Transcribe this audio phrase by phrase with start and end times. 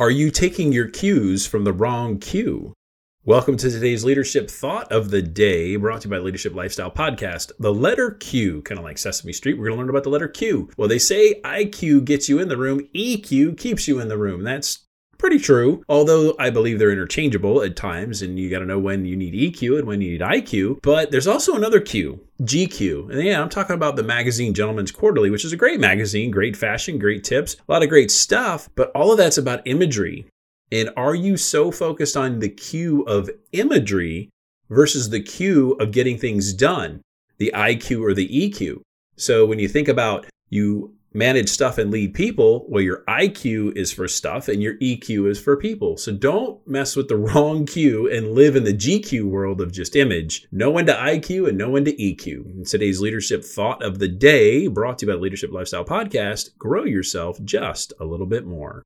[0.00, 2.72] Are you taking your cues from the wrong cue?
[3.24, 7.50] Welcome to today's leadership thought of the day, brought to you by Leadership Lifestyle Podcast.
[7.58, 10.28] The letter Q, kind of like Sesame Street, we're going to learn about the letter
[10.28, 10.70] Q.
[10.76, 14.44] Well, they say IQ gets you in the room, EQ keeps you in the room.
[14.44, 14.86] That's
[15.18, 15.82] pretty true.
[15.88, 19.34] Although I believe they're interchangeable at times, and you got to know when you need
[19.34, 20.80] EQ and when you need IQ.
[20.82, 23.10] But there's also another Q, GQ.
[23.10, 26.56] And yeah, I'm talking about the magazine Gentleman's Quarterly, which is a great magazine, great
[26.56, 28.68] fashion, great tips, a lot of great stuff.
[28.74, 30.26] But all of that's about imagery.
[30.70, 34.30] And are you so focused on the Q of imagery
[34.68, 37.02] versus the Q of getting things done,
[37.38, 38.80] the IQ or the EQ?
[39.16, 43.92] So when you think about you manage stuff and lead people, well, your IQ is
[43.92, 45.96] for stuff and your EQ is for people.
[45.96, 49.96] So don't mess with the wrong Q and live in the GQ world of just
[49.96, 50.46] image.
[50.52, 52.56] Know when to IQ and know when to EQ.
[52.56, 56.56] In today's leadership thought of the day, brought to you by the Leadership Lifestyle Podcast,
[56.56, 58.84] grow yourself just a little bit more.